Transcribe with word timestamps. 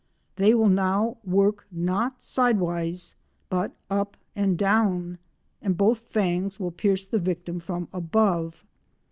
They 0.35 0.55
will 0.55 0.67
now 0.67 1.17
work 1.23 1.67
not 1.71 2.23
sideways, 2.23 3.15
but 3.49 3.75
up 3.87 4.17
and 4.35 4.57
down, 4.57 5.19
and 5.61 5.77
both 5.77 5.99
fangs 5.99 6.59
will 6.59 6.71
pierce 6.71 7.05
the 7.05 7.19
victim 7.19 7.59
from 7.59 7.87
above. 7.93 8.65